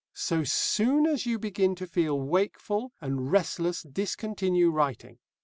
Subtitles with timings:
[0.15, 5.19] So soon as you begin to feel wakeful and restless discontinue writing.